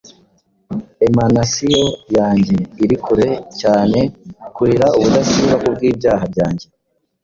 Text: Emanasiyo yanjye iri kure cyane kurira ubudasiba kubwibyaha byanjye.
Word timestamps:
Emanasiyo 1.07 1.85
yanjye 2.17 2.57
iri 2.83 2.95
kure 3.03 3.29
cyane 3.61 3.99
kurira 4.55 4.87
ubudasiba 4.97 5.55
kubwibyaha 5.61 6.23
byanjye. 6.33 6.65